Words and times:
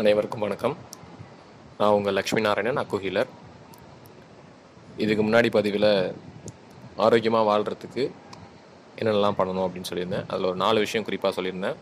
அனைவருக்கும் 0.00 0.42
வணக்கம். 0.44 0.74
நான் 1.78 1.94
உங்கள் 1.94 2.16
லக்ஷ்மி 2.16 2.40
நாராயணன் 2.40 2.80
அக்குஹீலர் 2.82 3.30
இதுக்கு 4.96 5.22
முன்னாடி 5.24 5.48
பதிவில் 5.50 6.14
ஆரோக்கியமாக 7.04 7.48
வாழ்கிறதுக்கு 7.48 8.02
என்னென்னலாம் 8.98 9.38
பண்ணணும் 9.38 9.64
அப்படின்னு 9.64 9.90
சொல்லியிருந்தேன். 9.90 10.26
அதில் 10.28 10.48
ஒரு 10.50 10.56
நாலு 10.56 10.78
விஷயம் 10.78 11.06
குறிப்பாக 11.06 11.32
சொல்லியிருந்தேன். 11.38 11.76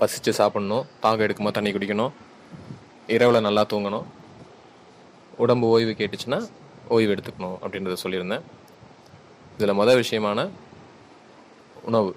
பசிச்சு 0.00 0.32
சாப்பிட்ணும் 0.40 0.84
தாகம் 1.02 1.26
எடுக்குமா 1.26 1.50
தண்ணி 1.50 1.72
குடிக்கணும் 1.72 2.12
இரவில் 3.16 3.46
நல்லா 3.48 3.64
தூங்கணும் 3.74 4.08
உடம்பு 5.44 5.66
ஓய்வு 5.66 5.94
கேட்டுச்சுன்னா 6.00 6.40
ஓய்வு 6.88 7.14
எடுத்துக்கணும் 7.14 7.60
அப்படின்றத 7.62 7.96
சொல்லியிருந்தேன். 8.06 8.42
இதில் 9.54 9.78
மொதல் 9.82 10.02
விஷயமான 10.04 10.50
உணவு. 11.82 12.12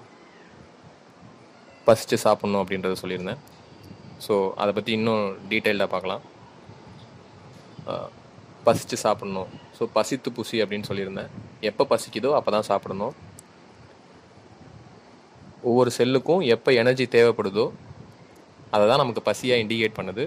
பசிச்சு 1.88 2.16
சாப்பிட்ணும் 2.26 2.62
அப்படின்றத 2.62 2.96
சொல்லியிருந்தேன். 3.02 3.40
ஸோ 4.26 4.34
அதை 4.62 4.70
பற்றி 4.76 4.92
இன்னும் 4.98 5.24
டீட்டெயில்டாக 5.50 5.88
பார்க்கலாம். 5.94 6.22
பசித்து 7.86 8.64
பசிச்சு 8.66 8.96
சாப்பிட்ணும். 9.06 9.48
ஸோ 9.76 9.82
பசித்து 9.96 10.28
புசி 10.36 10.56
அப்படின்னு 10.64 10.88
சொல்லியிருந்தேன். 10.90 11.30
எப்போ 11.70 11.82
பசிக்குதோ 11.90 12.30
அப்போ 12.38 12.50
தான் 12.54 12.68
சாப்பிடணும். 12.68 13.14
ஒவ்வொரு 15.70 15.90
செல்லுக்கும் 15.98 16.42
எப்போ 16.54 16.70
எனர்ஜி 16.82 17.04
தேவைப்படுதோ 17.16 17.66
அதை 18.74 18.84
தான் 18.90 19.00
நமக்கு 19.02 19.22
பசியாக 19.28 19.62
இண்டிகேட் 19.62 19.98
பண்ணுது. 19.98 20.24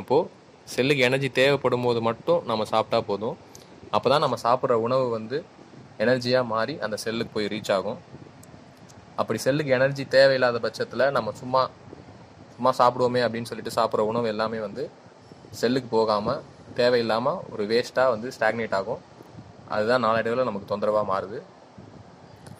அப்போது 0.00 0.28
செல்லுக்கு 0.74 1.02
எனர்ஜி 1.08 1.28
தேவைப்படும் 1.40 1.86
போது 1.86 2.00
மட்டும் 2.08 2.40
நம்ம 2.50 2.66
சாப்பிட்டா 2.72 2.98
போதும். 3.10 3.36
அப்போ 3.96 4.08
தான் 4.12 4.24
நம்ம 4.24 4.36
சாப்பிட்ற 4.46 4.74
உணவு 4.86 5.06
வந்து 5.16 5.38
எனர்ஜியாக 6.04 6.50
மாறி 6.54 6.74
அந்த 6.86 6.96
செல்லுக்கு 7.04 7.34
போய் 7.36 7.50
ரீச் 7.54 7.72
ஆகும். 7.76 7.98
அப்படி 9.20 9.38
செல்லுக்கு 9.44 9.76
எனர்ஜி 9.78 10.04
தேவையில்லாத 10.16 10.58
பட்சத்தில் 10.64 11.04
நம்ம 11.16 11.32
சும்மா 11.40 11.62
சும்மா 12.54 12.70
சாப்பிடுவோமே 12.80 13.20
அப்படின்னு 13.24 13.48
சொல்லிட்டு 13.50 13.76
சாப்பிட்ற 13.78 14.04
உணவு 14.10 14.26
எல்லாமே 14.34 14.58
வந்து 14.66 14.84
செல்லுக்கு 15.60 15.88
போகாமல் 15.96 16.40
தேவையில்லாமல் 16.78 17.38
ஒரு 17.52 17.62
வேஸ்ட்டாக 17.72 18.12
வந்து 18.14 18.28
ஸ்டாக்னேட் 18.36 18.76
ஆகும். 18.78 19.00
அதுதான் 19.74 20.04
நாளடைவில் 20.06 20.48
நமக்கு 20.48 20.70
தொந்தரவாக 20.72 21.06
மாறுது. 21.12 21.38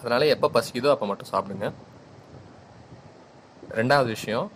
அதனால் 0.00 0.32
எப்போ 0.34 0.48
பசிக்குதோ 0.56 0.90
அப்போ 0.94 1.06
மட்டும் 1.10 1.30
சாப்பிடுங்க. 1.32 1.68
ரெண்டாவது 3.78 4.10
விஷயம் 4.16 4.48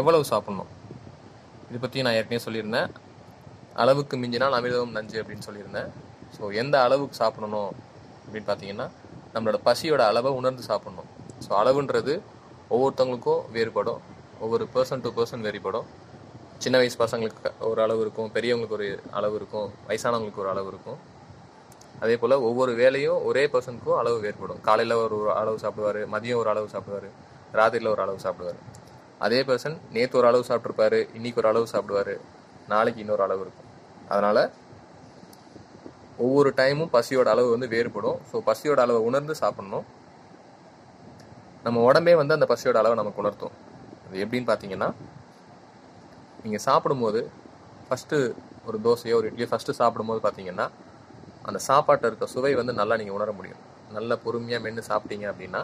எவ்வளவு 0.00 0.24
சாப்பிட்ணும்? 0.32 0.70
இதை 1.68 1.78
பற்றி 1.84 2.04
நான் 2.06 2.16
ஏற்கனவே 2.18 2.44
சொல்லியிருந்தேன். 2.46 2.90
அளவுக்கு 3.82 4.14
மிஞ்சினால் 4.22 4.56
அமிர்தமும் 4.58 4.96
நஞ்சு 4.98 5.16
அப்படின்னு 5.20 5.46
சொல்லியிருந்தேன். 5.48 5.90
ஸோ 6.36 6.42
எந்த 6.62 6.76
அளவுக்கு 6.86 7.20
சாப்பிடணும் 7.22 7.72
அப்படின்னு 8.24 8.48
பார்த்தீங்கன்னா 8.50 8.88
நம்மளோட 9.34 9.58
பசியோட 9.68 10.02
அளவை 10.10 10.30
உணர்ந்து 10.40 10.62
சாப்பிடணும். 10.70 11.08
ஸோ 11.44 11.50
அளவுன்றது 11.60 12.14
ஒவ்வொருத்தவங்களுக்கும் 12.74 13.42
வேறுபடும். 13.54 14.00
ஒவ்வொரு 14.44 14.64
பர்சன் 14.74 15.02
டு 15.04 15.10
பர்சன் 15.18 15.44
வேறுபடும். 15.46 15.86
சின்ன 16.64 16.76
வயசு 16.80 16.96
பசங்களுக்கு 17.02 17.50
ஒரு 17.70 17.80
அளவு 17.84 18.00
இருக்கும். 18.04 18.28
பெரியவங்களுக்கு 18.36 18.76
ஒரு 18.78 18.88
அளவு 19.18 19.34
இருக்கும். 19.40 19.68
வயசானவங்களுக்கு 19.88 20.42
ஒரு 20.44 20.50
அளவு 20.54 20.68
இருக்கும். 20.72 20.98
அதே 22.04 22.14
போல் 22.22 22.36
ஒவ்வொரு 22.48 22.72
வேலையும் 22.82 23.18
ஒரே 23.28 23.42
பர்சனுக்கும் 23.52 23.98
அளவு 24.02 24.16
வேறுபடும். 24.24 24.60
காலையில் 24.68 24.94
ஒரு 25.04 25.18
அளவு 25.40 25.58
சாப்பிடுவார் 25.64 26.00
மதியம் 26.14 26.40
ஒரு 26.42 26.50
அளவு 26.54 26.68
சாப்பிடுவார் 26.74 27.08
ராத்திரியில் 27.58 27.92
ஒரு 27.94 28.02
அளவு 28.04 28.18
சாப்பிடுவார். 28.26 28.60
அதே 29.26 29.40
பர்சன் 29.48 29.76
நேற்று 29.96 30.18
ஒரு 30.20 30.26
அளவு 30.30 30.44
சாப்பிட்ருப்பாரு 30.50 30.98
இன்றைக்கி 31.18 31.40
ஒரு 31.42 31.50
அளவு 31.52 31.66
சாப்பிடுவார் 31.74 32.14
நாளைக்கு 32.72 33.02
இன்னொரு 33.04 33.22
அளவு 33.26 33.42
இருக்கும். 33.46 33.68
அதனால் 34.12 34.42
ஒவ்வொரு 36.24 36.50
டைமும் 36.60 36.90
பசியோட 36.96 37.28
அளவு 37.34 37.48
வந்து 37.54 37.68
வேறுபடும். 37.74 38.18
ஸோ 38.30 38.36
பசியோட 38.48 38.80
அளவை 38.84 39.00
உணர்ந்து 39.08 39.34
சாப்பிடணும். 39.42 39.86
நம்ம 41.66 41.82
உடம்பே 41.88 42.14
வந்து 42.20 42.36
அந்த 42.36 42.46
பசியோட 42.52 42.76
அளவை 42.80 42.96
நமக்கு 43.00 43.22
உணர்த்தும். 43.22 43.54
அது 44.06 44.16
எப்படின்னு 44.24 44.48
பார்த்தீங்கன்னா 44.50 44.88
நீங்கள் 46.44 46.64
சாப்பிடும்போது 46.68 47.20
ஃபஸ்ட்டு 47.86 48.16
ஒரு 48.68 48.78
தோசையோ 48.86 49.14
ஒரு 49.20 49.28
இட்லியோ 49.30 49.48
ஃபஸ்ட்டு 49.52 49.78
சாப்பிடும்போது 49.80 50.20
பார்த்தீங்கன்னா 50.26 50.66
அந்த 51.48 51.58
சாப்பாட்டில் 51.68 52.08
இருக்க 52.10 52.26
சுவை 52.34 52.52
வந்து 52.60 52.72
நல்லா 52.80 52.94
நீங்கள் 53.00 53.16
உணர 53.18 53.30
முடியும். 53.38 53.62
நல்லா 53.96 54.14
பொறுமையாக 54.24 54.64
மென்று 54.66 54.82
சாப்பிட்டீங்க 54.90 55.26
அப்படின்னா 55.32 55.60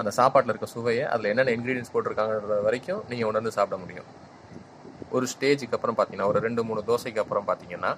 அந்த 0.00 0.10
சாப்பாட்டில் 0.18 0.52
இருக்க 0.52 0.68
சுவையை 0.74 1.04
அதில் 1.12 1.30
என்னென்ன 1.30 1.52
இன்க்ரீடியன்ஸ் 1.56 1.92
போட்டிருக்காங்கன்ற 1.94 2.56
வரைக்கும் 2.66 3.02
நீங்கள் 3.10 3.28
உணர்ந்து 3.30 3.52
சாப்பிட 3.56 3.76
முடியும். 3.82 4.08
ஒரு 5.16 5.26
ஸ்டேஜுக்கு 5.32 5.76
அப்புறம் 5.78 5.96
பார்த்தீங்கன்னா 5.98 6.30
ஒரு 6.32 6.40
ரெண்டு 6.46 6.62
மூணு 6.68 6.80
தோசைக்கு 6.90 7.22
அப்புறம் 7.24 7.46
பார்த்தீங்கன்னா 7.50 7.92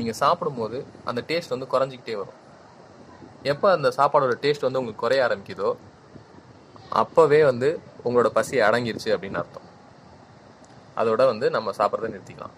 நீங்கள் 0.00 0.20
சாப்பிடும்போது 0.24 0.78
அந்த 1.10 1.20
டேஸ்ட் 1.30 1.54
வந்து 1.56 1.72
குறைஞ்சிக்கிட்டே 1.74 2.16
வரும். 2.22 2.38
எப்போ 3.52 3.66
அந்த 3.76 3.88
சாப்பாடோட 3.98 4.34
டேஸ்ட் 4.44 4.66
வந்து 4.66 4.80
உங்களுக்கு 4.80 5.04
குறைய 5.04 5.26
ஆரம்பிக்குதோ 5.26 5.70
அப்போவே 7.00 7.38
வந்து 7.50 7.68
உங்களோட 8.06 8.28
பசி 8.38 8.54
அடங்கிருச்சு 8.66 9.10
அப்படின்னு 9.14 9.40
அர்த்தம். 9.40 9.66
அதோட 11.00 11.22
வந்து 11.32 11.46
நம்ம 11.56 11.72
சாப்பிட்றத 11.78 12.10
நிறுத்திக்கலாம். 12.14 12.54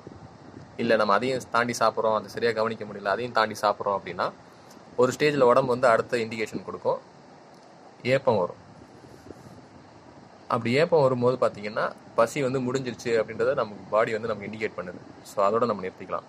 இல்லை 0.83 0.95
நம்ம 1.01 1.15
அதையும் 1.17 1.43
தாண்டி 1.55 1.75
சாப்பிட்றோம் 1.81 2.17
அதை 2.19 2.29
சரியாக 2.35 2.57
கவனிக்க 2.59 2.85
முடியல 2.89 3.13
அதையும் 3.15 3.37
தாண்டி 3.39 3.57
சாப்பிட்றோம் 3.63 3.97
அப்படின்னா 3.99 4.27
ஒரு 5.03 5.11
ஸ்டேஜில் 5.17 5.49
உடம்பு 5.51 5.73
வந்து 5.75 5.89
அடுத்த 5.93 6.17
இண்டிகேஷன் 6.25 6.67
கொடுக்கும். 6.69 7.01
ஏப்பம் 8.15 8.41
வரும். 8.43 8.61
அப்படி 10.55 10.71
ஏப்பம் 10.83 11.05
வரும்போது 11.07 11.37
பார்த்தீங்கன்னா 11.43 11.85
பசி 12.19 12.39
வந்து 12.47 12.61
முடிஞ்சிருச்சு 12.67 13.13
அப்படின்றத 13.21 13.53
நமக்கு 13.61 13.85
பாடி 13.95 14.11
வந்து 14.17 14.31
நமக்கு 14.31 14.49
இண்டிகேட் 14.51 14.79
பண்ணுது. 14.79 15.01
ஸோ 15.31 15.39
அதோட 15.49 15.67
நம்ம 15.71 15.85
நிறுத்திக்கலாம். 15.87 16.27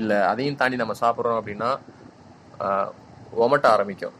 இல்லை 0.00 0.18
அதையும் 0.30 0.58
தாண்டி 0.60 0.76
நம்ம 0.82 0.94
சாப்பிட்றோம் 1.02 1.38
அப்படின்னா 1.40 1.70
ஒமட்ட 3.44 3.66
ஆரம்பிக்கும். 3.74 4.16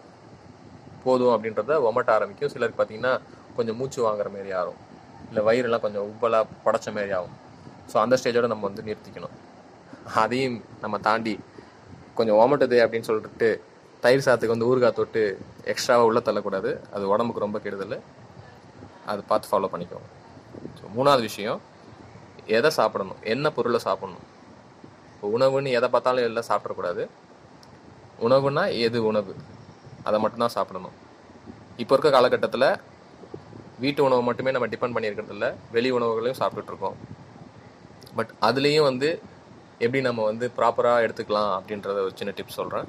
போதும் 1.05 1.34
அப்படின்றத 1.34 1.77
ஒமட்ட 1.88 2.10
ஆரம்பிக்கும். 2.16 2.53
சிலருக்கு 2.55 2.78
பார்த்தீங்கன்னா 2.81 3.15
கொஞ்சம் 3.56 3.78
மூச்சு 3.81 4.00
வாங்குற 4.06 4.28
மாரி 4.34 4.53
ஆகும். 4.60 4.81
இல்லை 5.28 5.43
வயிறெல்லாம் 5.49 5.84
கொஞ்சம் 5.84 6.06
உப்பலாக 6.10 6.44
படைச்ச 6.65 6.93
மாரி 6.97 7.12
ஆகும். 7.19 7.37
ஸோ 7.91 7.97
அந்த 8.05 8.15
ஸ்டேஜோடு 8.21 8.53
நம்ம 8.53 8.66
வந்து 8.69 8.87
நிறுத்திக்கணும். 8.88 9.37
அதையும் 10.22 10.59
நம்ம 10.84 10.99
தாண்டி 11.09 11.34
கொஞ்சம் 12.19 12.39
ஒமட்டுது 12.43 12.78
அப்படின்னு 12.84 13.09
சொல்லிட்டு 13.09 13.50
தயிர் 14.04 14.25
சாத்துக்கு 14.27 14.54
வந்து 14.54 14.69
ஊறுகாய் 14.71 14.99
தொட்டு 14.99 15.22
எக்ஸ்ட்ராவாக 15.72 16.09
உள்ளே 16.09 16.21
தள்ளக்கூடாது. 16.28 16.71
அது 16.94 17.04
உடம்புக்கு 17.12 17.44
ரொம்ப 17.47 17.59
கெடுதல். 17.65 17.97
அது 19.12 19.21
பார்த்து 19.31 19.50
ஃபாலோ 19.50 19.71
பண்ணிக்கோங்க. 19.72 20.09
ஸோ 20.78 20.84
மூணாவது 20.97 21.22
விஷயம் 21.31 21.60
எதை 22.56 22.71
சாப்பிடணும்? 22.78 23.21
என்ன 23.34 23.47
பொருளை 23.56 23.81
சாப்பிடணும்? 23.87 24.27
இப்போ 25.22 25.37
உணவுன்னு 25.38 25.72
எதை 25.78 25.88
பார்த்தாலும் 25.91 26.25
எல்லாம் 26.28 26.47
சாப்பிடக்கூடாது. 26.49 27.03
உணவுனா 28.27 28.62
எது 28.84 28.99
உணவு? 29.09 29.33
அதை 30.06 30.16
மட்டும்தான் 30.22 30.53
சாப்பிடணும். 30.55 30.94
இப்போ 31.83 31.93
இருக்க 31.94 32.10
காலகட்டத்தில் 32.15 32.65
வீட்டு 33.83 34.00
உணவு 34.06 34.22
மட்டுமே 34.28 34.50
நம்ம 34.56 34.66
டிபெண்ட் 34.72 34.94
பண்ணியிருக்கிறதில்ல. 34.97 35.49
வெளி 35.75 35.91
உணவுகளையும் 35.99 36.38
சாப்பிட்டுட்ருக்கோம். 36.41 36.97
பட் 38.16 38.33
அதுலேயும் 38.47 38.87
வந்து 38.88 39.09
எப்படி 39.84 40.00
நம்ம 40.09 40.25
வந்து 40.31 40.49
ப்ராப்பராக 40.56 41.05
எடுத்துக்கலாம் 41.06 41.53
அப்படின்றத 41.59 42.03
ஒரு 42.06 42.15
சின்ன 42.21 42.34
டிப்ஸ் 42.39 42.59
சொல்கிறேன் 42.60 42.89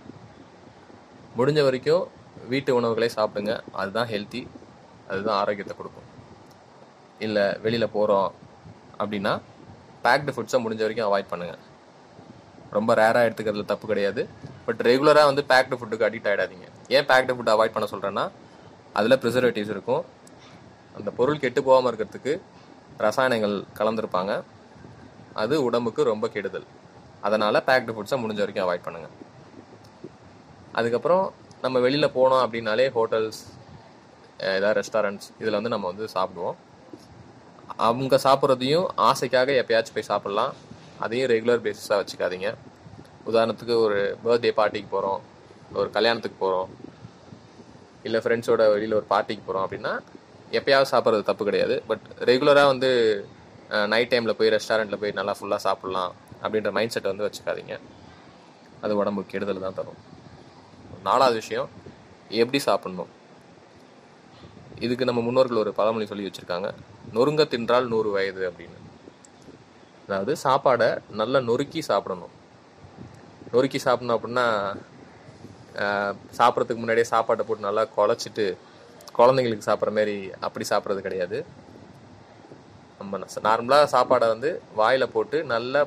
முடிஞ்ச 1.40 1.62
வரைக்கும் 1.68 2.08
வீட்டு 2.54 2.78
உணவுகளே 2.80 3.10
சாப்பிடுங்க. 3.18 3.56
அதுதான் 3.82 4.10
ஹெல்த்தி 4.14 4.42
அதுதான் 5.12 5.38
ஆரோக்கியத்தை 5.42 5.76
கொடுக்கும். 5.82 6.10
இல்லை 7.28 7.46
வெளியில் 7.66 7.94
போகிறோம் 7.98 8.32
அப்படின்னா 9.02 9.36
பேக்டு 10.08 10.36
ஃபுட்ஸை 10.38 10.62
முடிஞ்ச 10.66 10.84
வரைக்கும் 10.88 11.08
அவாய்ட் 11.10 11.32
பண்ணுங்கள் 11.34 11.62
ரொம்ப 12.78 12.92
ரேராக 13.02 13.28
எடுத்துக்கிறதுல 13.28 13.66
தப்பு 13.72 13.86
கிடையாது. 13.92 14.22
பட் 14.66 14.82
ரெகுலராக 14.90 15.30
வந்து 15.32 15.44
பேக்டு 15.52 15.78
ஃபுட்டுக்கு 15.80 16.08
அடிக்ட் 16.08 16.30
ஆகிடாதீங்க 16.32 16.68
ஏன் 16.96 17.08
பேக்டு 17.12 17.36
ஃபுட் 17.38 17.54
அவாய்ட் 17.56 17.76
பண்ண 17.76 17.88
சொல்கிறேன்னா 17.94 18.26
அதில் 19.00 19.20
ப்ரிசர்வேட்டிவ்ஸ் 19.24 19.74
இருக்கும். 19.76 20.04
அந்த 20.98 21.10
பொருள் 21.20 21.42
கெட்டு 21.44 21.60
போகாமல் 21.68 21.90
இருக்கிறதுக்கு 21.92 22.34
ரசாயனங்கள் 23.06 23.56
கலந்துருப்பாங்க. 23.80 24.34
அது 25.44 25.56
உடம்புக்கு 25.68 26.02
ரொம்ப 26.12 26.26
கெடுதல். 26.34 26.68
அதனால் 27.28 27.66
பேக்டு 27.70 27.94
ஃபுட்ஸை 27.96 28.18
முடிஞ்ச 28.24 28.42
வரைக்கும் 28.44 28.66
அவாய்ட் 28.66 28.86
பண்ணுங்கள் 28.88 29.16
அதுக்கப்புறம் 30.80 31.26
நம்ம 31.64 31.80
வெளியில் 31.86 32.14
போனோம் 32.18 32.44
அப்படின்னாலே 32.46 32.86
ஹோட்டல்ஸ் 32.98 33.42
ஏதாவது 34.54 34.78
ரெஸ்டாரண்ட்ஸ் 34.80 35.28
இதில் 35.42 35.58
வந்து 35.58 35.74
நம்ம 35.74 35.90
வந்து 35.92 36.06
சாப்பிடுவோம். 36.16 36.56
அவங்க 37.88 38.16
சாப்பிட்றதையும் 38.26 38.88
ஆசைக்காக 39.10 39.52
எப்பயாச்சும் 39.62 39.98
போய் 39.98 40.12
சாப்பிட்லாம். 40.12 40.54
அதையும் 41.06 41.30
ரெகுலர் 41.34 41.64
பேசிஸாக 41.68 42.00
வச்சுக்காதீங்க. 42.02 42.50
உதாரணத்துக்கு 43.30 43.76
ஒரு 43.86 44.00
பர்த்டே 44.24 44.52
பார்ட்டிக்கு 44.60 44.90
போகிறோம் 44.96 45.22
ஒரு 45.82 45.90
கல்யாணத்துக்கு 45.98 46.38
போகிறோம் 46.44 46.70
இல்லை 48.08 48.20
ஃப்ரெண்ட்ஸோட 48.24 48.64
வெளியில் 48.74 48.98
ஒரு 49.00 49.08
பார்ட்டிக்கு 49.14 49.44
போகிறோம் 49.48 49.66
அப்படின்னா 49.66 49.94
எப்பயாவது 50.58 50.92
சாப்பிட்றது 50.94 51.24
தப்பு 51.30 51.44
கிடையாது. 51.50 51.76
பட் 51.90 52.06
ரெகுலராக 52.30 52.72
வந்து 52.74 52.90
நைட் 53.94 54.12
டைமில் 54.12 54.38
போய் 54.40 54.54
ரெஸ்டாரண்ட்டில் 54.56 55.02
போய் 55.04 55.18
நல்லா 55.20 55.34
ஃபுல்லாக 55.38 55.62
சாப்பிட்லாம் 55.68 56.12
அப்படின்ற 56.44 56.72
மைண்ட் 56.78 56.94
செட்டை 56.96 57.10
வந்து 57.12 57.26
வச்சுக்காதீங்க. 57.28 57.76
அது 58.84 58.94
உடம்புக்கு 59.02 59.34
கெடுதல் 59.34 59.66
தான் 59.66 59.78
தரும். 59.80 60.00
நாலாவது 61.08 61.38
விஷயம் 61.42 61.70
எப்படி 62.42 62.60
சாப்பிட்ணும்? 62.70 63.12
இதுக்கு 64.86 65.08
நம்ம 65.10 65.22
முன்னோர்கள் 65.26 65.62
ஒரு 65.64 65.72
பழமொழி 65.80 66.06
சொல்லி 66.12 66.28
வச்சுருக்காங்க. 66.28 66.70
நொறுங்க 67.16 67.44
தின்றால் 67.54 67.92
நூறு 67.94 68.10
வயது 68.16 68.44
அப்படின்னு. 68.50 68.80
அதாவது 70.06 70.34
சாப்பாடை 70.46 70.88
நல்லா 71.20 71.40
நொறுக்கி 71.50 71.82
சாப்பிடணும். 71.92 72.34
நொறுக்கி 73.54 73.80
சாப்பிடணும் 73.86 74.16
அப்படின்னா 74.18 74.46
சாப்பிட்றதுக்கு 76.40 76.82
முன்னாடியே 76.82 77.08
சாப்பாட்டை 77.14 77.44
போட்டு 77.48 77.68
நல்லா 77.68 77.84
குழச்சிட்டு 77.98 78.46
குழந்தைங்களுக்கு 79.18 79.68
சாப்பிட்ற 79.68 79.92
மாதிரி 79.98 80.16
அப்படி 80.46 80.66
சாப்பிட்றது 80.72 81.06
கிடையாது. 81.08 81.38
நம்ம 83.00 83.20
நார்மலாக 83.48 83.88
சாப்பாடை 83.96 84.28
வந்து 84.34 84.50
வாயில் 84.80 85.14
போட்டு 85.16 85.38
நல்லா 85.54 85.82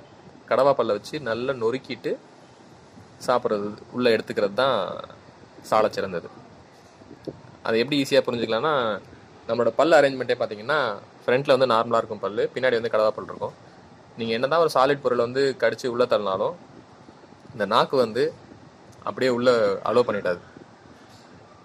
கடவா 0.51 0.73
பல்ல 0.79 0.97
வச்சு 0.97 1.17
நல்லா 1.29 1.53
நொறுக்கிட்டு 1.63 2.13
சாப்பிட்றது 3.27 3.69
உள்ளே 3.97 4.11
எடுத்துக்கிறது 4.17 4.57
தான் 4.63 4.77
சாலை 5.71 5.89
சிறந்தது. 5.97 6.29
அது 7.67 7.81
எப்படி 7.83 7.97
ஈஸியாக 8.03 8.25
புரிஞ்சுக்கலாம்னா 8.27 8.75
நம்மளோட 9.49 9.71
பல் 9.79 9.97
அரேஞ்ச்மெண்ட்டே 9.99 10.37
பார்த்தீங்கன்னா 10.41 10.79
ஃப்ரண்ட்டில் 11.25 11.55
வந்து 11.55 11.73
நார்மலாக 11.73 12.01
இருக்கும் 12.03 12.23
பல் 12.25 12.43
பின்னாடி 12.55 12.79
வந்து 12.79 12.93
கடவா 12.95 13.11
பல் 13.17 13.31
இருக்கும். 13.33 13.57
நீங்கள் 14.19 14.37
என்ன 14.37 14.49
தான் 14.53 14.63
ஒரு 14.65 14.73
சாலிட் 14.77 15.05
பொருளை 15.05 15.23
வந்து 15.27 15.43
கடிச்சு 15.63 15.87
உள்ளே 15.95 16.07
தள்ளினாலும் 16.13 16.55
இந்த 17.57 17.67
நாக்கு 17.73 17.97
வந்து 18.05 18.23
அப்படியே 19.09 19.31
உள்ளே 19.35 19.53
அலோவ் 19.89 20.07
பண்ணிடாது 20.09 20.41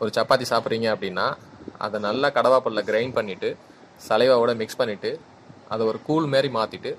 ஒரு 0.02 0.12
சப்பாத்தி 0.18 0.46
சாப்பிட்றீங்க 0.52 0.88
அப்படின்னா 0.94 1.26
அதை 1.86 1.98
நல்லா 2.06 2.28
கடவாப்பல்ல 2.36 2.82
பல்ல 2.82 2.90
கிரைண்ட் 2.90 3.16
பண்ணிவிட்டு 3.18 3.50
சலைவாவோட 4.06 4.52
மிக்ஸ் 4.62 4.80
பண்ணிவிட்டு 4.82 5.12
அதை 5.74 5.82
ஒரு 5.90 6.00
கூழ் 6.08 6.28
மாரி 6.34 6.50
மாற்றிட்டு 6.58 6.92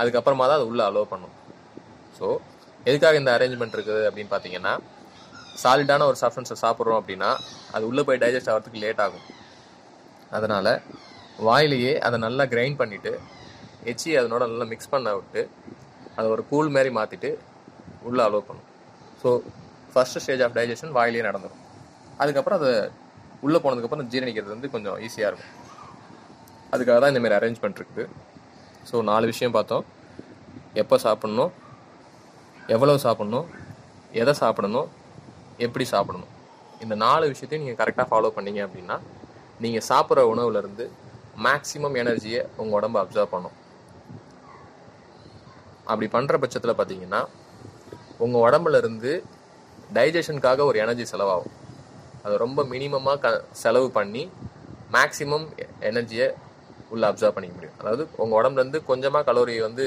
அதுக்கப்புறமா 0.00 0.44
தான் 0.50 0.58
அது 0.58 0.68
உள்ளே 0.70 0.84
அலோவ் 0.88 1.10
பண்ணும். 1.12 1.34
ஸோ 2.18 2.26
எதுக்காக 2.86 3.20
இந்த 3.22 3.32
அரேஞ்ச்மெண்ட் 3.36 3.76
இருக்குது 3.78 4.06
அப்படின்னு 4.08 4.32
பார்த்தீங்கன்னா 4.34 4.74
சாலிடான 5.64 6.06
ஒரு 6.10 6.18
சப்ஸ்டன்ஸை 6.22 6.58
சாப்பிட்றோம் 6.64 7.00
அப்படின்னா 7.00 7.32
அது 7.74 7.90
உள்ளே 7.90 8.04
போய் 8.08 8.22
டைஜஸ்ட் 8.24 8.52
ஆகிறதுக்கு 8.54 8.84
லேட் 8.86 9.04
ஆகும். 9.06 9.26
அதனால் 10.38 10.72
வாயிலேயே 11.48 11.92
அதை 12.08 12.18
நல்லா 12.28 12.46
கிரைண்ட் 12.54 12.80
பண்ணிவிட்டு 12.82 13.14
எச்சி 13.92 14.10
அதனோட 14.22 14.42
நல்லா 14.52 14.68
மிக்ஸ் 14.74 14.94
பண்ண 14.96 15.18
விட்டு 15.18 15.42
அதை 16.18 16.28
ஒரு 16.36 16.44
கூழ் 16.52 16.74
மாரி 16.78 16.92
மாற்றிட்டு 17.00 17.32
உள்ளே 18.06 18.22
அலோவ் 18.26 18.48
பண்ணும். 18.48 18.68
So 19.22 19.28
first 19.92 20.20
stage 20.24 20.42
of 20.46 20.56
digestion 20.58 20.92
வாயிலேயே 20.98 21.24
நடந்துடும் 21.28 21.62
அதுக்கப்புறம் 22.22 22.58
அதை 22.60 22.72
உள்ளே 23.46 23.58
போனதுக்கப்புறம் 23.64 24.08
ஜீரணிக்கிறது 24.12 24.54
வந்து 24.54 24.70
கொஞ்சம் 24.74 24.96
ஈஸியாக 25.06 25.30
இருக்கும். 25.30 25.54
அதுக்காக 26.74 26.96
தான் 27.02 27.12
இந்தமாரி 27.12 27.36
அரேஞ்ச்மெண்ட் 27.38 27.80
இருக்குது. 27.80 28.06
ஸோ 28.88 28.96
நாலு 29.10 29.24
விஷயம் 29.32 29.56
பார்த்தோம். 29.58 29.84
எப்போ 30.82 30.96
சாப்பிட்ணும்? 31.06 31.52
எவ்வளவு 32.74 32.98
சாப்பிட்ணும்? 33.06 33.46
எதை 34.22 34.32
சாப்பிடணும்? 34.42 34.88
எப்படி 35.66 35.84
சாப்பிடணும்? 35.92 36.32
இந்த 36.84 36.94
நாலு 37.04 37.24
விஷயத்தையும் 37.32 37.62
நீங்கள் 37.64 37.80
கரெக்டாக 37.80 38.06
ஃபாலோ 38.10 38.30
பண்ணீங்க 38.36 38.60
அப்படின்னா 38.66 38.96
நீங்கள் 39.64 39.86
சாப்பிட்ற 39.90 40.24
உணவுலேருந்து 40.32 40.84
மேக்ஸிமம் 41.46 41.96
எனர்ஜியை 42.02 42.42
உங்கள் 42.60 42.76
உடம்பு 42.78 42.98
அப்சர்வ் 43.02 43.32
பண்ணும். 43.34 43.56
அப்படி 45.90 46.06
பண்ணுற 46.14 46.36
பட்சத்தில் 46.42 46.76
பார்த்தீங்கன்னா 46.78 47.20
உங்கள் 48.24 48.42
உடம்புல 48.46 48.78
இருந்து 48.82 49.12
டைஜஷனுக்காக 49.96 50.64
ஒரு 50.70 50.78
எனர்ஜி 50.84 51.04
செலவாகும். 51.12 51.54
அது 52.24 52.36
ரொம்ப 52.44 52.62
மினிமமாக 52.72 53.18
க 53.24 53.28
செலவு 53.62 53.88
பண்ணி 53.98 54.22
மேக்ஸிமம் 54.96 55.46
எனர்ஜியை 55.90 56.28
உள்ளே 56.92 57.06
அப்சர்வ் 57.08 57.34
பண்ணிக்க 57.36 57.54
முடியும். 57.58 57.76
அதாவது 57.80 58.02
உங்கள் 58.22 58.38
உடம்புலேருந்து 58.40 58.80
கொஞ்சமாக 58.90 59.22
கலோரியை 59.28 59.62
வந்து 59.68 59.86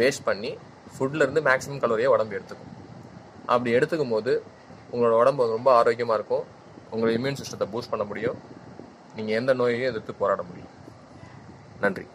வேஸ்ட் 0.00 0.26
பண்ணி 0.28 0.50
ஃபுட்லேருந்து 0.94 1.42
மேக்ஸிமம் 1.48 1.82
கலோரியை 1.84 2.10
உடம்பு 2.14 2.36
எடுத்துக்கும். 2.38 2.72
அப்படி 3.52 3.70
எடுத்துக்கும் 3.78 4.14
போது 4.14 4.32
உங்களோட 4.92 5.14
உடம்பு 5.22 5.46
ரொம்ப 5.56 5.70
ஆரோக்கியமாக 5.80 6.18
இருக்கும். 6.18 6.44
உங்களோட 6.92 7.12
இம்யூன் 7.18 7.38
சிஸ்டத்தை 7.40 7.66
பூஸ்ட் 7.72 7.92
பண்ண 7.94 8.04
முடியும். 8.10 8.38
நீங்கள் 9.16 9.36
எந்த 9.40 9.54
நோயையும் 9.60 9.90
எதிர்த்து 9.90 10.14
போராட 10.22 10.42
முடியும். 10.48 10.72
நன்றி. 11.84 12.06